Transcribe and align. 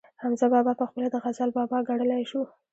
حمزه 0.21 0.45
بابا 0.53 0.73
پخپله 0.81 1.07
د 1.11 1.15
غزل 1.23 1.49
بابا 1.57 1.77
ګڼلی 1.89 2.23
شو 2.31 2.41